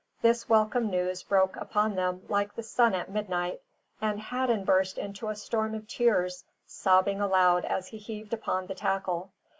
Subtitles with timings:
[0.23, 3.61] This welcome news broke upon them like the sun at midnight;
[4.01, 8.73] and Hadden burst into a storm of tears, sobbing aloud as he heaved upon the
[8.73, 9.29] tackle.